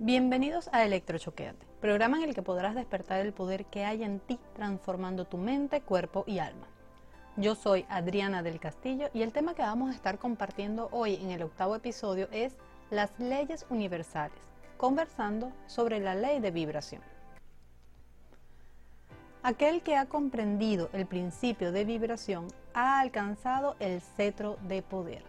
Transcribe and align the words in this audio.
Bienvenidos 0.00 0.70
a 0.70 0.84
Electrochoqueate, 0.84 1.66
programa 1.80 2.18
en 2.18 2.28
el 2.28 2.32
que 2.32 2.40
podrás 2.40 2.76
despertar 2.76 3.18
el 3.18 3.32
poder 3.32 3.64
que 3.64 3.84
hay 3.84 4.04
en 4.04 4.20
ti 4.20 4.38
transformando 4.54 5.24
tu 5.24 5.38
mente, 5.38 5.80
cuerpo 5.80 6.22
y 6.24 6.38
alma. 6.38 6.68
Yo 7.36 7.56
soy 7.56 7.84
Adriana 7.88 8.44
del 8.44 8.60
Castillo 8.60 9.10
y 9.12 9.22
el 9.22 9.32
tema 9.32 9.54
que 9.54 9.62
vamos 9.62 9.90
a 9.90 9.94
estar 9.96 10.20
compartiendo 10.20 10.88
hoy 10.92 11.16
en 11.16 11.32
el 11.32 11.42
octavo 11.42 11.74
episodio 11.74 12.28
es 12.30 12.54
las 12.90 13.10
leyes 13.18 13.66
universales, 13.70 14.38
conversando 14.76 15.50
sobre 15.66 15.98
la 15.98 16.14
ley 16.14 16.38
de 16.38 16.52
vibración. 16.52 17.02
Aquel 19.42 19.82
que 19.82 19.96
ha 19.96 20.06
comprendido 20.06 20.90
el 20.92 21.06
principio 21.06 21.72
de 21.72 21.84
vibración 21.84 22.46
ha 22.72 23.00
alcanzado 23.00 23.74
el 23.80 24.00
cetro 24.00 24.58
de 24.68 24.80
poder. 24.80 25.24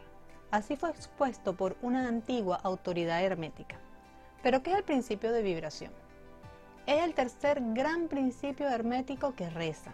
Así 0.51 0.75
fue 0.75 0.91
expuesto 0.91 1.55
por 1.55 1.75
una 1.81 2.07
antigua 2.07 2.59
autoridad 2.61 3.23
hermética. 3.23 3.79
Pero 4.41 4.63
¿qué 4.63 4.71
es 4.71 4.77
el 4.77 4.83
principio 4.83 5.31
de 5.31 5.41
vibración? 5.41 5.91
Es 6.85 7.03
el 7.03 7.13
tercer 7.13 7.61
gran 7.73 8.07
principio 8.07 8.69
hermético 8.69 9.35
que 9.35 9.49
reza. 9.49 9.91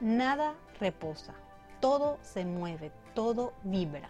Nada 0.00 0.54
reposa, 0.80 1.34
todo 1.80 2.18
se 2.22 2.44
mueve, 2.44 2.90
todo 3.14 3.52
vibra. 3.62 4.08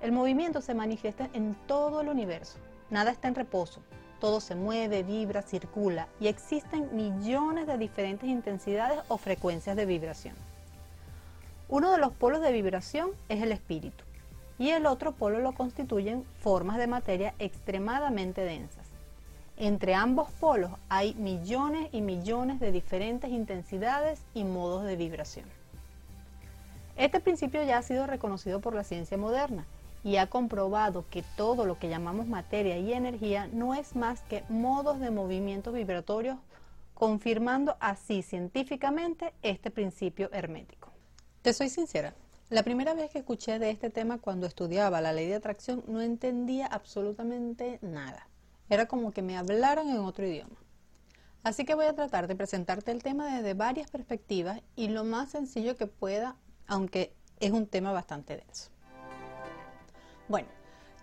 El 0.00 0.12
movimiento 0.12 0.60
se 0.60 0.74
manifiesta 0.74 1.28
en 1.34 1.54
todo 1.66 2.00
el 2.00 2.08
universo. 2.08 2.58
Nada 2.90 3.10
está 3.10 3.28
en 3.28 3.34
reposo, 3.34 3.82
todo 4.20 4.40
se 4.40 4.54
mueve, 4.54 5.02
vibra, 5.02 5.42
circula 5.42 6.08
y 6.18 6.28
existen 6.28 6.96
millones 6.96 7.66
de 7.66 7.78
diferentes 7.78 8.28
intensidades 8.28 9.00
o 9.08 9.18
frecuencias 9.18 9.76
de 9.76 9.86
vibración. 9.86 10.34
Uno 11.68 11.92
de 11.92 11.98
los 11.98 12.12
polos 12.12 12.40
de 12.40 12.52
vibración 12.52 13.10
es 13.28 13.42
el 13.42 13.52
espíritu 13.52 14.04
y 14.58 14.70
el 14.70 14.86
otro 14.86 15.12
polo 15.12 15.40
lo 15.40 15.52
constituyen 15.52 16.24
formas 16.40 16.78
de 16.78 16.86
materia 16.86 17.34
extremadamente 17.38 18.42
densas. 18.42 18.86
Entre 19.56 19.94
ambos 19.94 20.30
polos 20.40 20.72
hay 20.88 21.14
millones 21.14 21.88
y 21.92 22.00
millones 22.00 22.60
de 22.60 22.72
diferentes 22.72 23.30
intensidades 23.30 24.20
y 24.34 24.44
modos 24.44 24.84
de 24.84 24.96
vibración. 24.96 25.46
Este 26.96 27.20
principio 27.20 27.62
ya 27.62 27.78
ha 27.78 27.82
sido 27.82 28.06
reconocido 28.06 28.60
por 28.60 28.74
la 28.74 28.84
ciencia 28.84 29.16
moderna 29.16 29.64
y 30.04 30.16
ha 30.16 30.28
comprobado 30.28 31.04
que 31.10 31.24
todo 31.36 31.66
lo 31.66 31.78
que 31.78 31.88
llamamos 31.88 32.26
materia 32.26 32.78
y 32.78 32.92
energía 32.92 33.48
no 33.52 33.74
es 33.74 33.96
más 33.96 34.20
que 34.22 34.44
modos 34.48 35.00
de 35.00 35.10
movimiento 35.10 35.72
vibratorios, 35.72 36.36
confirmando 36.92 37.76
así 37.80 38.22
científicamente 38.22 39.32
este 39.42 39.70
principio 39.70 40.30
hermético. 40.32 40.90
Te 41.42 41.52
soy 41.52 41.68
sincera, 41.68 42.14
la 42.50 42.62
primera 42.62 42.94
vez 42.94 43.10
que 43.10 43.18
escuché 43.18 43.58
de 43.58 43.70
este 43.70 43.90
tema 43.90 44.18
cuando 44.18 44.46
estudiaba 44.46 45.00
la 45.00 45.12
ley 45.12 45.26
de 45.26 45.36
atracción 45.36 45.82
no 45.86 46.02
entendía 46.02 46.66
absolutamente 46.66 47.78
nada. 47.80 48.28
Era 48.68 48.86
como 48.86 49.12
que 49.12 49.22
me 49.22 49.36
hablaran 49.36 49.88
en 49.88 49.98
otro 49.98 50.26
idioma. 50.26 50.56
Así 51.42 51.64
que 51.64 51.74
voy 51.74 51.86
a 51.86 51.94
tratar 51.94 52.26
de 52.26 52.36
presentarte 52.36 52.90
el 52.90 53.02
tema 53.02 53.34
desde 53.34 53.54
varias 53.54 53.90
perspectivas 53.90 54.62
y 54.76 54.88
lo 54.88 55.04
más 55.04 55.30
sencillo 55.30 55.76
que 55.76 55.86
pueda, 55.86 56.36
aunque 56.66 57.14
es 57.40 57.50
un 57.50 57.66
tema 57.66 57.92
bastante 57.92 58.36
denso. 58.36 58.70
Bueno, 60.28 60.48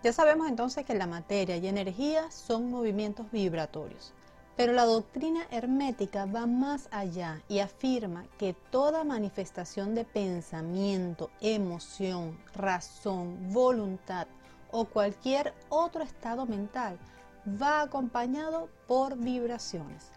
ya 0.02 0.12
sabemos 0.12 0.48
entonces 0.48 0.84
que 0.84 0.94
la 0.94 1.06
materia 1.06 1.56
y 1.56 1.68
energía 1.68 2.30
son 2.30 2.70
movimientos 2.70 3.30
vibratorios. 3.30 4.12
Pero 4.56 4.74
la 4.74 4.84
doctrina 4.84 5.46
hermética 5.50 6.26
va 6.26 6.46
más 6.46 6.88
allá 6.90 7.42
y 7.48 7.60
afirma 7.60 8.26
que 8.36 8.54
toda 8.70 9.02
manifestación 9.02 9.94
de 9.94 10.04
pensamiento, 10.04 11.30
emoción, 11.40 12.38
razón, 12.54 13.52
voluntad 13.52 14.26
o 14.70 14.84
cualquier 14.84 15.54
otro 15.70 16.02
estado 16.02 16.44
mental 16.44 16.98
va 17.60 17.80
acompañado 17.80 18.68
por 18.86 19.16
vibraciones, 19.16 20.12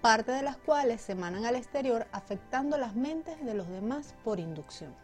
parte 0.00 0.30
de 0.32 0.42
las 0.42 0.56
cuales 0.56 1.00
se 1.00 1.12
emanan 1.12 1.44
al 1.44 1.56
exterior 1.56 2.06
afectando 2.12 2.78
las 2.78 2.94
mentes 2.94 3.44
de 3.44 3.54
los 3.54 3.68
demás 3.68 4.14
por 4.22 4.38
inducción. 4.38 4.94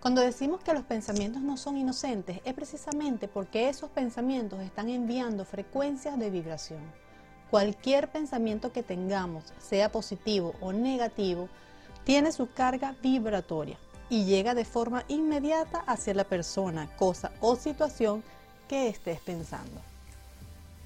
Cuando 0.00 0.20
decimos 0.20 0.62
que 0.62 0.74
los 0.74 0.84
pensamientos 0.84 1.42
no 1.42 1.56
son 1.56 1.76
inocentes 1.76 2.40
es 2.44 2.54
precisamente 2.54 3.26
porque 3.28 3.68
esos 3.68 3.90
pensamientos 3.90 4.60
están 4.60 4.88
enviando 4.88 5.44
frecuencias 5.44 6.18
de 6.18 6.30
vibración 6.30 7.01
Cualquier 7.52 8.08
pensamiento 8.08 8.72
que 8.72 8.82
tengamos, 8.82 9.44
sea 9.58 9.92
positivo 9.92 10.54
o 10.62 10.72
negativo, 10.72 11.50
tiene 12.02 12.32
su 12.32 12.50
carga 12.50 12.96
vibratoria 13.02 13.76
y 14.08 14.24
llega 14.24 14.54
de 14.54 14.64
forma 14.64 15.04
inmediata 15.08 15.80
hacia 15.86 16.14
la 16.14 16.24
persona, 16.24 16.88
cosa 16.96 17.30
o 17.42 17.56
situación 17.56 18.24
que 18.68 18.88
estés 18.88 19.20
pensando. 19.20 19.82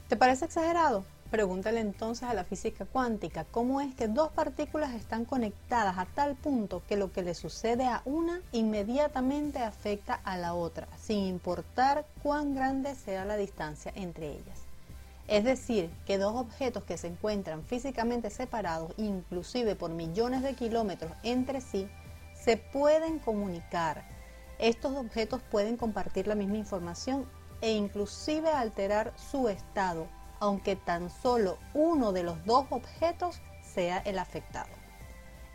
¿Te 0.09 0.16
parece 0.16 0.47
exagerado? 0.47 1.05
Pregúntale 1.31 1.78
entonces 1.78 2.28
a 2.28 2.34
la 2.34 2.43
física 2.43 2.84
cuántica 2.84 3.44
cómo 3.44 3.81
es 3.81 3.94
que 3.94 4.09
dos 4.09 4.32
partículas 4.32 4.93
están 4.93 5.25
conectadas 5.25 5.99
a 5.99 6.06
tal 6.06 6.34
punto 6.34 6.82
que 6.88 6.97
lo 6.97 7.12
que 7.12 7.22
le 7.22 7.37
sucede 7.37 7.87
a 7.87 8.03
una 8.05 8.41
inmediatamente 8.50 9.60
afecta 9.60 10.15
a 10.25 10.37
la 10.37 10.55
otra, 10.55 10.88
sin 11.00 11.26
importar 11.26 12.05
cuán 12.25 12.56
grande 12.56 12.97
sea 12.97 13.25
la 13.25 13.37
distancia 13.37 13.93
entre 13.94 14.32
ellas. 14.32 14.66
Es 15.28 15.42
decir, 15.42 15.91
que 16.06 16.19
dos 16.19 16.37
objetos 16.37 16.84
que 16.84 16.97
se 16.97 17.09
encuentran 17.09 17.64
físicamente 17.64 18.31
separados, 18.31 18.92
inclusive 18.97 19.75
por 19.75 19.91
millones 19.91 20.42
de 20.42 20.54
kilómetros 20.54 21.12
entre 21.25 21.60
sí, 21.60 21.88
se 22.34 22.56
pueden 22.56 23.19
comunicar. 23.19 24.04
Estos 24.59 24.94
objetos 24.97 25.42
pueden 25.50 25.76
compartir 25.76 26.28
la 26.28 26.37
misma 26.37 26.59
información 26.59 27.26
e 27.60 27.72
inclusive 27.72 28.50
alterar 28.50 29.12
su 29.16 29.48
estado, 29.48 30.06
aunque 30.38 30.76
tan 30.76 31.10
solo 31.10 31.58
uno 31.75 32.12
de 32.12 32.22
los 32.22 32.44
dos 32.44 32.66
objetos 32.70 33.41
sea 33.62 33.98
el 33.98 34.19
afectado. 34.19 34.70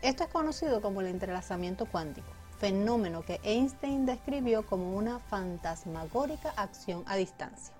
Esto 0.02 0.24
es 0.24 0.30
conocido 0.30 0.82
como 0.82 1.00
el 1.00 1.06
entrelazamiento 1.06 1.86
cuántico, 1.86 2.28
fenómeno 2.58 3.24
que 3.24 3.40
Einstein 3.42 4.04
describió 4.04 4.66
como 4.66 4.96
una 4.96 5.18
fantasmagórica 5.20 6.50
acción 6.56 7.04
a 7.06 7.16
distancia. 7.16 7.72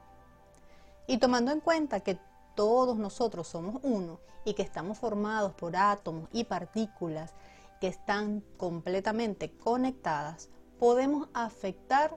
Y 1.06 1.18
tomando 1.18 1.50
en 1.50 1.60
cuenta 1.60 2.00
que 2.00 2.18
todos 2.54 2.96
nosotros 2.96 3.48
somos 3.48 3.80
uno 3.82 4.20
y 4.44 4.54
que 4.54 4.62
estamos 4.62 4.98
formados 4.98 5.52
por 5.54 5.76
átomos 5.76 6.28
y 6.32 6.44
partículas 6.44 7.34
que 7.80 7.88
están 7.88 8.42
completamente 8.56 9.50
conectadas, 9.50 10.50
podemos 10.78 11.28
afectar 11.34 12.16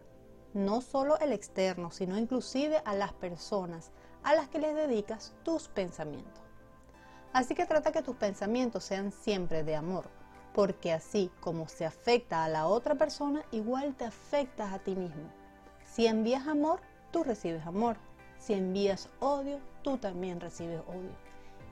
no 0.54 0.82
solo 0.82 1.20
el 1.20 1.34
externo, 1.34 1.92
sino 1.92 2.18
inclusive 2.18 2.82
a 2.86 2.96
las 2.96 3.14
personas 3.14 3.92
a 4.26 4.34
las 4.34 4.50
que 4.50 4.60
les 4.60 4.76
dedicas 4.76 5.34
tus 5.44 5.68
pensamientos. 5.68 6.44
Así 7.32 7.54
que 7.54 7.66
trata 7.66 7.92
que 7.92 8.02
tus 8.02 8.16
pensamientos 8.16 8.84
sean 8.84 9.12
siempre 9.12 9.64
de 9.64 9.76
amor, 9.76 10.10
porque 10.54 10.92
así 10.92 11.30
como 11.42 11.68
se 11.68 11.86
afecta 11.86 12.44
a 12.44 12.50
la 12.50 12.68
otra 12.68 12.96
persona, 12.96 13.46
igual 13.52 13.94
te 13.96 14.06
afectas 14.06 14.74
a 14.74 14.80
ti 14.80 14.96
mismo. 14.96 15.30
Si 15.86 16.08
envías 16.08 16.48
amor, 16.48 16.80
tú 17.12 17.24
recibes 17.24 17.68
amor. 17.68 17.98
Si 18.46 18.54
envías 18.54 19.10
odio, 19.22 19.58
tú 19.82 19.98
también 19.98 20.40
recibes 20.40 20.80
odio. 20.88 21.10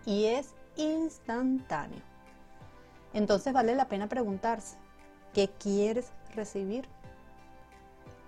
Y 0.07 0.25
es 0.25 0.56
instantáneo. 0.75 2.01
Entonces 3.13 3.53
vale 3.53 3.75
la 3.75 3.88
pena 3.88 4.09
preguntarse, 4.09 4.78
¿qué 5.35 5.51
quieres 5.59 6.11
recibir? 6.34 6.88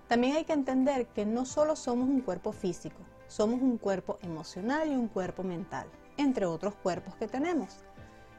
También 0.06 0.36
hay 0.36 0.44
que 0.44 0.52
entender 0.52 1.08
que 1.08 1.26
no 1.26 1.44
solo 1.44 1.74
somos 1.74 2.08
un 2.08 2.20
cuerpo 2.20 2.52
físico, 2.52 3.00
somos 3.26 3.60
un 3.60 3.78
cuerpo 3.78 4.16
emocional 4.22 4.92
y 4.92 4.94
un 4.94 5.08
cuerpo 5.08 5.42
mental, 5.42 5.88
entre 6.16 6.46
otros 6.46 6.76
cuerpos 6.76 7.16
que 7.16 7.26
tenemos. 7.26 7.78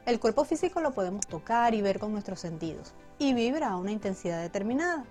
El 0.06 0.22
cuerpo 0.22 0.46
físico 0.46 0.80
lo 0.80 0.92
podemos 0.92 1.28
tocar 1.28 1.74
y 1.74 1.82
ver 1.82 2.00
con 2.00 2.14
nuestros 2.14 2.40
sentidos 2.40 2.94
y 3.20 3.34
vibra 3.34 3.72
a 3.72 3.76
una 3.76 3.92
intensidad 3.92 4.42
determinada. 4.42 5.04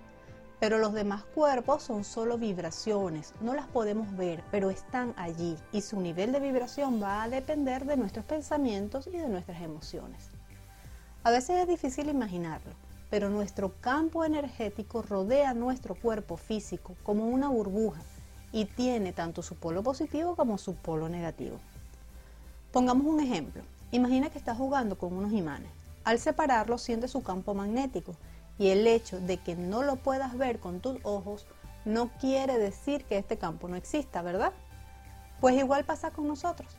Pero 0.59 0.79
los 0.79 0.93
demás 0.93 1.23
cuerpos 1.23 1.83
son 1.83 2.03
solo 2.03 2.37
vibraciones, 2.37 3.33
no 3.41 3.53
las 3.53 3.67
podemos 3.67 4.15
ver, 4.17 4.43
pero 4.49 4.71
están 4.71 5.13
allí 5.15 5.55
y 5.71 5.81
su 5.81 6.01
nivel 6.01 6.31
de 6.31 6.39
vibración 6.39 7.01
va 7.01 7.23
a 7.23 7.29
depender 7.29 7.85
de 7.85 7.97
nuestros 7.97 8.25
pensamientos 8.25 9.07
y 9.07 9.17
de 9.17 9.29
nuestras 9.29 9.61
emociones. 9.61 10.29
A 11.23 11.29
veces 11.29 11.61
es 11.61 11.67
difícil 11.67 12.09
imaginarlo, 12.09 12.73
pero 13.09 13.29
nuestro 13.29 13.73
campo 13.81 14.25
energético 14.25 15.03
rodea 15.03 15.53
nuestro 15.53 15.93
cuerpo 15.93 16.37
físico 16.37 16.95
como 17.03 17.27
una 17.27 17.49
burbuja 17.49 18.01
y 18.51 18.65
tiene 18.65 19.13
tanto 19.13 19.43
su 19.43 19.55
polo 19.55 19.83
positivo 19.83 20.35
como 20.35 20.57
su 20.57 20.75
polo 20.75 21.07
negativo. 21.07 21.57
Pongamos 22.71 23.05
un 23.05 23.19
ejemplo. 23.19 23.61
Imagina 23.91 24.29
que 24.29 24.37
estás 24.37 24.57
jugando 24.57 24.97
con 24.97 25.13
unos 25.13 25.31
imanes. 25.31 25.69
Al 26.03 26.19
separarlos 26.19 26.81
siente 26.81 27.07
su 27.07 27.21
campo 27.21 27.53
magnético 27.53 28.15
y 28.59 28.69
el 28.69 28.87
hecho 28.87 29.19
de 29.19 29.37
que 29.37 29.55
no 29.55 29.83
lo 29.83 29.97
puedas 29.97 30.37
ver 30.37 30.59
con 30.59 30.79
tus 30.79 30.97
ojos 31.03 31.45
no 31.85 32.09
quiere 32.19 32.57
decir 32.57 33.05
que 33.05 33.17
este 33.17 33.37
campo 33.37 33.67
no 33.67 33.75
exista, 33.75 34.21
¿verdad? 34.21 34.51
Pues 35.39 35.55
igual 35.55 35.85
pasa 35.85 36.11
con 36.11 36.27
nosotros. 36.27 36.75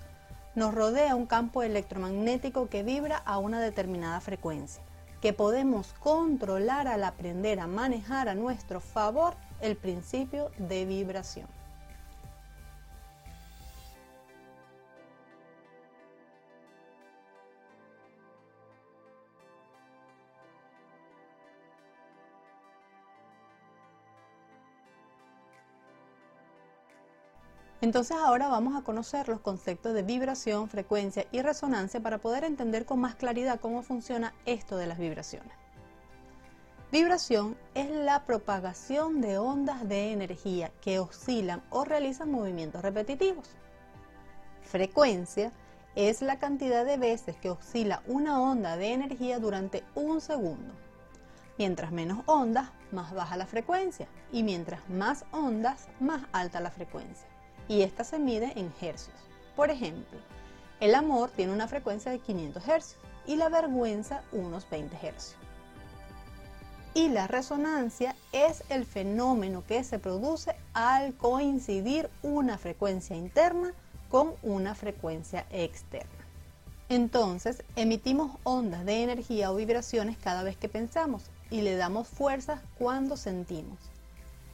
Nos 0.55 0.75
rodea 0.75 1.15
un 1.15 1.27
campo 1.27 1.63
electromagnético 1.63 2.69
que 2.69 2.83
vibra 2.83 3.17
a 3.19 3.39
una 3.39 3.61
determinada 3.61 4.21
frecuencia, 4.21 4.83
que 5.21 5.33
podemos 5.33 5.95
controlar 6.01 6.89
al 6.89 7.05
aprender 7.05 7.61
a 7.61 7.67
manejar 7.67 8.29
a 8.29 8.35
nuestro 8.35 8.81
favor 8.81 9.35
el 9.61 9.77
principio 9.77 10.51
de 10.59 10.85
vibración. 10.85 11.58
Entonces 27.81 28.17
ahora 28.17 28.49
vamos 28.49 28.77
a 28.77 28.83
conocer 28.83 29.29
los 29.29 29.41
conceptos 29.41 29.95
de 29.95 30.03
vibración, 30.03 30.69
frecuencia 30.69 31.27
y 31.31 31.43
resonancia 31.43 32.01
para 32.01 32.19
poder 32.19 32.43
entender 32.43 32.85
con 32.85 32.99
más 32.99 33.15
claridad 33.15 33.61
cómo 33.61 33.83
funciona 33.83 34.35
esto 34.47 34.77
de 34.77 34.89
las 34.89 34.99
vibraciones. 34.99 35.53
Vibración 36.91 37.57
es 37.75 37.89
la 37.89 38.25
propagación 38.25 39.21
de 39.21 39.39
ondas 39.39 39.89
de 39.89 40.11
energía 40.13 40.73
que 40.81 40.99
oscilan 40.99 41.63
o 41.71 41.85
realizan 41.85 42.33
movimientos 42.33 42.83
repetitivos. 42.83 43.49
Frecuencia 44.63 45.53
es 45.95 46.21
la 46.21 46.41
cantidad 46.41 46.85
de 46.85 46.97
veces 46.97 47.37
que 47.37 47.51
oscila 47.51 48.03
una 48.07 48.41
onda 48.41 48.77
de 48.77 48.93
energía 48.93 49.39
durante 49.39 49.85
un 49.95 50.21
segundo. 50.21 50.75
Mientras 51.59 51.93
menos 51.93 52.23
ondas, 52.27 52.71
más 52.91 53.15
baja 53.15 53.37
la 53.37 53.47
frecuencia 53.47 54.09
y 54.33 54.43
mientras 54.43 54.89
más 54.89 55.25
ondas, 55.31 55.89
más 56.01 56.23
alta 56.33 56.61
la 56.61 56.71
frecuencia 56.71 57.29
y 57.69 57.83
esta 57.83 58.05
se 58.05 58.19
mide 58.19 58.53
en 58.57 58.73
hercios. 58.81 59.17
Por 59.55 59.71
ejemplo, 59.71 60.19
el 60.81 60.95
amor 60.95 61.31
tiene 61.31 61.53
una 61.53 61.69
frecuencia 61.69 62.11
de 62.11 62.19
500 62.19 62.69
hercios 62.69 63.01
y 63.27 63.37
la 63.37 63.49
vergüenza 63.49 64.23
unos 64.33 64.69
20 64.71 64.97
hercios. 64.97 65.37
Y 66.95 67.09
la 67.09 67.27
resonancia 67.27 68.17
es 68.33 68.65
el 68.71 68.85
fenómeno 68.85 69.63
que 69.67 69.85
se 69.85 69.99
produce 69.99 70.57
al 70.73 71.15
coincidir 71.15 72.09
una 72.23 72.59
frecuencia 72.59 73.15
interna 73.15 73.73
con 74.09 74.33
una 74.43 74.75
frecuencia 74.75 75.47
externa. 75.51 76.09
Entonces, 76.89 77.63
emitimos 77.77 78.39
ondas 78.45 78.87
de 78.87 79.03
energía 79.03 79.53
o 79.53 79.57
vibraciones 79.57 80.17
cada 80.17 80.43
vez 80.43 80.57
que 80.57 80.71
pensamos 80.71 81.25
y 81.51 81.61
le 81.61 81.77
damos 81.77 82.09
fuerzas 82.09 82.61
cuando 82.79 83.17
sentimos. 83.17 83.79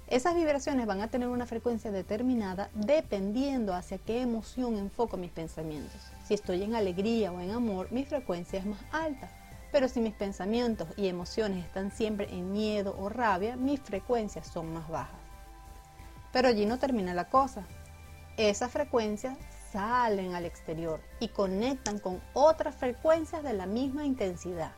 Esas 0.06 0.34
vibraciones 0.34 0.86
van 0.86 1.00
a 1.00 1.08
tener 1.08 1.28
una 1.28 1.46
frecuencia 1.46 1.90
determinada 1.90 2.68
dependiendo 2.74 3.72
hacia 3.72 3.96
qué 3.96 4.20
emoción 4.20 4.76
enfoco 4.76 5.16
mis 5.16 5.30
pensamientos. 5.30 5.98
Si 6.26 6.34
estoy 6.34 6.62
en 6.62 6.74
alegría 6.74 7.32
o 7.32 7.40
en 7.40 7.50
amor, 7.50 7.90
mi 7.90 8.04
frecuencia 8.04 8.58
es 8.58 8.66
más 8.66 8.80
alta. 8.92 9.30
Pero 9.72 9.88
si 9.88 10.00
mis 10.00 10.12
pensamientos 10.12 10.88
y 10.98 11.08
emociones 11.08 11.64
están 11.64 11.90
siempre 11.90 12.28
en 12.30 12.52
miedo 12.52 12.94
o 12.98 13.08
rabia, 13.08 13.56
mis 13.56 13.80
frecuencias 13.80 14.46
son 14.46 14.74
más 14.74 14.88
bajas. 14.88 15.18
Pero 16.32 16.48
allí 16.48 16.66
no 16.66 16.78
termina 16.78 17.14
la 17.14 17.30
cosa. 17.30 17.66
Esas 18.36 18.70
frecuencias 18.70 19.38
salen 19.72 20.34
al 20.34 20.44
exterior 20.44 21.00
y 21.18 21.28
conectan 21.28 21.98
con 21.98 22.20
otras 22.34 22.74
frecuencias 22.76 23.42
de 23.42 23.54
la 23.54 23.64
misma 23.64 24.04
intensidad 24.04 24.72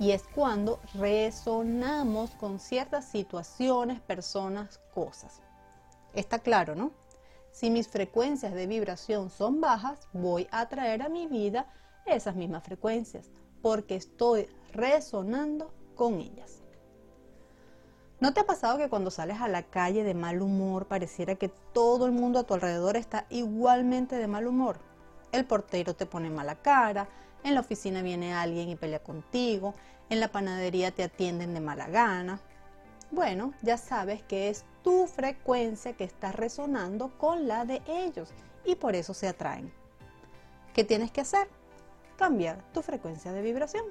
y 0.00 0.12
es 0.12 0.24
cuando 0.34 0.80
resonamos 0.94 2.30
con 2.30 2.58
ciertas 2.58 3.04
situaciones, 3.04 4.00
personas, 4.00 4.80
cosas. 4.94 5.42
Está 6.14 6.38
claro, 6.38 6.74
¿no? 6.74 6.92
Si 7.52 7.68
mis 7.68 7.86
frecuencias 7.86 8.54
de 8.54 8.66
vibración 8.66 9.28
son 9.28 9.60
bajas, 9.60 10.08
voy 10.14 10.48
a 10.50 10.66
traer 10.70 11.02
a 11.02 11.10
mi 11.10 11.26
vida 11.26 11.66
esas 12.06 12.34
mismas 12.34 12.64
frecuencias, 12.64 13.30
porque 13.60 13.94
estoy 13.94 14.48
resonando 14.72 15.70
con 15.94 16.14
ellas. 16.14 16.62
¿No 18.20 18.32
te 18.32 18.40
ha 18.40 18.46
pasado 18.46 18.78
que 18.78 18.88
cuando 18.88 19.10
sales 19.10 19.38
a 19.42 19.48
la 19.48 19.64
calle 19.64 20.02
de 20.02 20.14
mal 20.14 20.40
humor 20.40 20.86
pareciera 20.86 21.34
que 21.34 21.50
todo 21.50 22.06
el 22.06 22.12
mundo 22.12 22.38
a 22.38 22.44
tu 22.44 22.54
alrededor 22.54 22.96
está 22.96 23.26
igualmente 23.28 24.16
de 24.16 24.28
mal 24.28 24.46
humor? 24.46 24.78
El 25.30 25.44
portero 25.44 25.94
te 25.94 26.06
pone 26.06 26.30
mala 26.30 26.54
cara, 26.56 27.06
en 27.44 27.54
la 27.54 27.60
oficina 27.60 28.02
viene 28.02 28.34
alguien 28.34 28.68
y 28.68 28.76
pelea 28.76 29.02
contigo, 29.02 29.74
en 30.08 30.20
la 30.20 30.28
panadería 30.28 30.90
te 30.90 31.04
atienden 31.04 31.54
de 31.54 31.60
mala 31.60 31.86
gana. 31.88 32.40
Bueno, 33.10 33.54
ya 33.62 33.76
sabes 33.76 34.22
que 34.22 34.50
es 34.50 34.64
tu 34.82 35.06
frecuencia 35.06 35.94
que 35.94 36.04
está 36.04 36.32
resonando 36.32 37.16
con 37.18 37.48
la 37.48 37.64
de 37.64 37.82
ellos 37.86 38.30
y 38.64 38.74
por 38.76 38.94
eso 38.94 39.14
se 39.14 39.28
atraen. 39.28 39.72
¿Qué 40.74 40.84
tienes 40.84 41.10
que 41.10 41.20
hacer? 41.20 41.48
Cambiar 42.16 42.62
tu 42.72 42.82
frecuencia 42.82 43.32
de 43.32 43.42
vibración. 43.42 43.84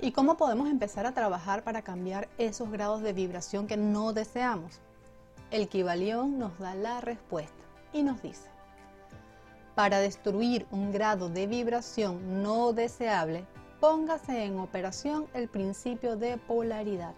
¿Y 0.00 0.12
cómo 0.12 0.36
podemos 0.36 0.68
empezar 0.68 1.06
a 1.06 1.12
trabajar 1.12 1.64
para 1.64 1.82
cambiar 1.82 2.28
esos 2.36 2.70
grados 2.70 3.00
de 3.02 3.14
vibración 3.14 3.66
que 3.66 3.78
no 3.78 4.12
deseamos? 4.12 4.80
El 5.50 5.68
Kibalión 5.68 6.38
nos 6.38 6.58
da 6.58 6.74
la 6.74 7.00
respuesta 7.00 7.64
y 7.92 8.02
nos 8.02 8.20
dice, 8.20 8.50
para 9.76 10.00
destruir 10.00 10.66
un 10.70 10.90
grado 10.90 11.28
de 11.28 11.46
vibración 11.46 12.42
no 12.42 12.72
deseable, 12.72 13.44
póngase 13.78 14.44
en 14.44 14.58
operación 14.58 15.26
el 15.34 15.48
principio 15.48 16.16
de 16.16 16.38
polaridad 16.38 17.12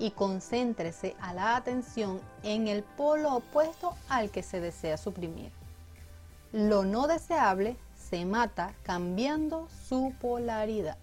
y 0.00 0.10
concéntrese 0.10 1.14
a 1.20 1.32
la 1.32 1.54
atención 1.54 2.20
en 2.42 2.66
el 2.66 2.82
polo 2.82 3.36
opuesto 3.36 3.94
al 4.08 4.30
que 4.30 4.42
se 4.42 4.60
desea 4.60 4.98
suprimir. 4.98 5.52
Lo 6.52 6.84
no 6.84 7.06
deseable 7.06 7.76
se 7.96 8.24
mata 8.24 8.74
cambiando 8.82 9.68
su 9.88 10.12
polaridad. 10.20 10.98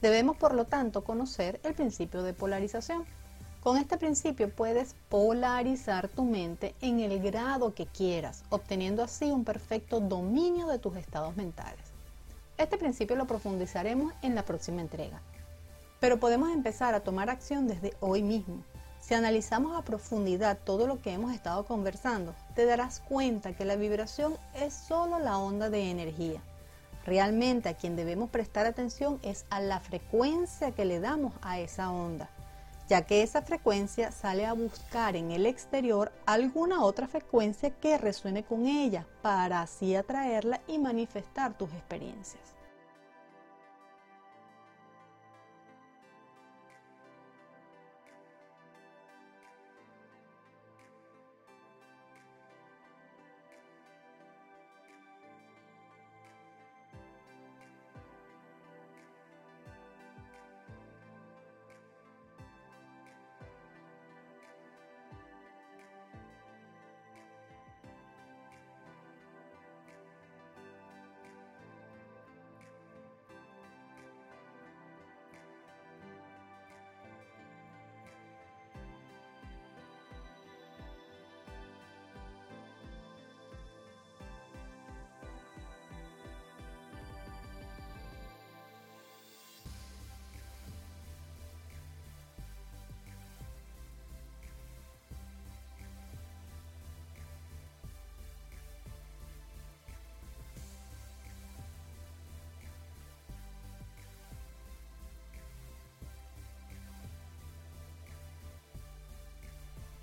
Debemos, 0.00 0.36
por 0.36 0.54
lo 0.54 0.64
tanto, 0.64 1.02
conocer 1.02 1.60
el 1.64 1.74
principio 1.74 2.22
de 2.22 2.34
polarización. 2.34 3.04
Con 3.62 3.76
este 3.76 3.98
principio 3.98 4.48
puedes 4.48 4.94
polarizar 5.10 6.08
tu 6.08 6.24
mente 6.24 6.74
en 6.80 7.00
el 7.00 7.20
grado 7.20 7.74
que 7.74 7.84
quieras, 7.84 8.42
obteniendo 8.48 9.02
así 9.02 9.30
un 9.30 9.44
perfecto 9.44 10.00
dominio 10.00 10.66
de 10.68 10.78
tus 10.78 10.96
estados 10.96 11.36
mentales. 11.36 11.84
Este 12.56 12.78
principio 12.78 13.16
lo 13.16 13.26
profundizaremos 13.26 14.14
en 14.22 14.34
la 14.34 14.46
próxima 14.46 14.80
entrega. 14.80 15.20
Pero 16.00 16.18
podemos 16.18 16.50
empezar 16.50 16.94
a 16.94 17.00
tomar 17.00 17.28
acción 17.28 17.68
desde 17.68 17.92
hoy 18.00 18.22
mismo. 18.22 18.64
Si 18.98 19.12
analizamos 19.12 19.76
a 19.76 19.84
profundidad 19.84 20.58
todo 20.64 20.86
lo 20.86 21.02
que 21.02 21.12
hemos 21.12 21.34
estado 21.34 21.66
conversando, 21.66 22.34
te 22.54 22.64
darás 22.64 23.00
cuenta 23.00 23.52
que 23.52 23.66
la 23.66 23.76
vibración 23.76 24.38
es 24.54 24.72
solo 24.72 25.18
la 25.18 25.36
onda 25.36 25.68
de 25.68 25.90
energía. 25.90 26.40
Realmente 27.04 27.68
a 27.68 27.74
quien 27.74 27.94
debemos 27.94 28.30
prestar 28.30 28.64
atención 28.64 29.18
es 29.20 29.44
a 29.50 29.60
la 29.60 29.80
frecuencia 29.80 30.72
que 30.72 30.86
le 30.86 30.98
damos 30.98 31.34
a 31.42 31.60
esa 31.60 31.90
onda 31.90 32.30
ya 32.90 33.02
que 33.02 33.22
esa 33.22 33.40
frecuencia 33.42 34.10
sale 34.10 34.44
a 34.44 34.52
buscar 34.52 35.14
en 35.14 35.30
el 35.30 35.46
exterior 35.46 36.10
alguna 36.26 36.82
otra 36.82 37.06
frecuencia 37.06 37.70
que 37.70 37.96
resuene 37.96 38.42
con 38.42 38.66
ella 38.66 39.06
para 39.22 39.62
así 39.62 39.94
atraerla 39.94 40.60
y 40.66 40.80
manifestar 40.80 41.56
tus 41.56 41.72
experiencias. 41.72 42.59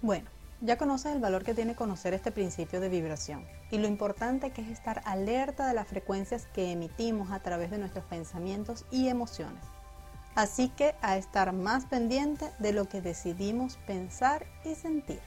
Bueno, 0.01 0.29
ya 0.61 0.77
conoces 0.77 1.13
el 1.13 1.21
valor 1.21 1.43
que 1.43 1.53
tiene 1.53 1.75
conocer 1.75 2.13
este 2.13 2.31
principio 2.31 2.79
de 2.79 2.89
vibración 2.89 3.45
y 3.71 3.77
lo 3.79 3.87
importante 3.87 4.51
que 4.51 4.61
es 4.61 4.69
estar 4.69 5.01
alerta 5.05 5.67
de 5.67 5.73
las 5.73 5.87
frecuencias 5.87 6.47
que 6.53 6.71
emitimos 6.71 7.31
a 7.31 7.39
través 7.39 7.71
de 7.71 7.79
nuestros 7.79 8.05
pensamientos 8.05 8.85
y 8.91 9.07
emociones. 9.07 9.63
Así 10.35 10.69
que 10.69 10.93
a 11.01 11.17
estar 11.17 11.51
más 11.51 11.85
pendiente 11.85 12.51
de 12.59 12.73
lo 12.73 12.87
que 12.87 13.01
decidimos 13.01 13.77
pensar 13.87 14.45
y 14.63 14.75
sentir. 14.75 15.19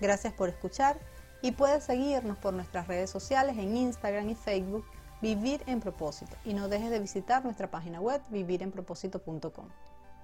Gracias 0.00 0.32
por 0.32 0.48
escuchar 0.48 0.98
y 1.42 1.52
puedes 1.52 1.84
seguirnos 1.84 2.38
por 2.38 2.54
nuestras 2.54 2.88
redes 2.88 3.10
sociales 3.10 3.58
en 3.58 3.76
Instagram 3.76 4.30
y 4.30 4.34
Facebook 4.34 4.86
Vivir 5.20 5.62
en 5.66 5.80
Propósito 5.80 6.36
y 6.44 6.54
no 6.54 6.68
dejes 6.68 6.90
de 6.90 7.00
visitar 7.00 7.44
nuestra 7.44 7.70
página 7.70 8.00
web 8.00 8.22
vivirenpropósito.com. 8.30 9.68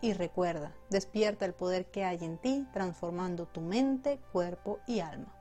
Y 0.04 0.12
recuerda, 0.12 0.74
despierta 0.90 1.46
el 1.46 1.54
poder 1.54 1.86
que 1.86 2.04
hay 2.04 2.22
en 2.22 2.36
ti, 2.36 2.68
transformando 2.74 3.46
tu 3.46 3.62
mente, 3.62 4.20
cuerpo 4.32 4.78
y 4.86 5.00
alma. 5.00 5.34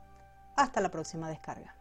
Hasta 0.56 0.80
la 0.80 0.90
próxima 0.90 1.28
descarga. 1.28 1.76